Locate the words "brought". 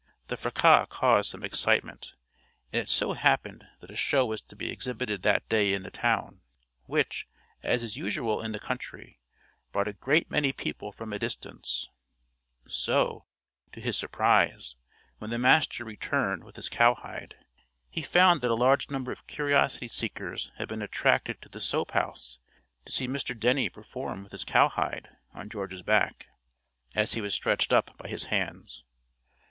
9.71-9.87